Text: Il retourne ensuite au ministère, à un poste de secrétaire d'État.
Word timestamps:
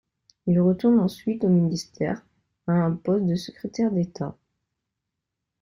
Il 0.47 0.59
retourne 0.59 0.99
ensuite 0.99 1.43
au 1.43 1.47
ministère, 1.49 2.23
à 2.65 2.71
un 2.71 2.95
poste 2.95 3.27
de 3.27 3.35
secrétaire 3.35 3.91
d'État. 3.91 4.35